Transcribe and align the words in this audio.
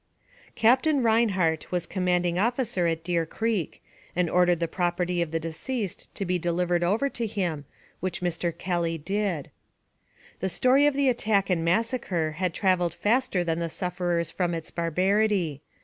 Captain 0.55 1.03
Rhineheart 1.03 1.69
was 1.71 1.85
commanding 1.85 2.39
officer 2.39 2.87
at 2.87 3.03
Deer 3.03 3.23
Creek, 3.27 3.83
and 4.15 4.31
ordered 4.31 4.59
the 4.59 4.67
property 4.67 5.21
of 5.21 5.29
the 5.29 5.39
deceased 5.39 6.09
to 6.15 6.25
be 6.25 6.39
delivered 6.39 6.83
over 6.83 7.07
to 7.09 7.27
him, 7.27 7.65
which 7.99 8.19
Mr. 8.19 8.51
Kelly 8.57 8.97
did. 8.97 9.51
The 10.39 10.49
story 10.49 10.87
of 10.87 10.95
the 10.95 11.07
attack 11.07 11.51
and 11.51 11.63
massacre 11.63 12.31
had 12.31 12.51
traveled 12.51 12.95
faster 12.95 13.43
than 13.43 13.59
the 13.59 13.69
sufferers 13.69 14.31
from 14.31 14.55
its 14.55 14.71
barbarity. 14.71 15.61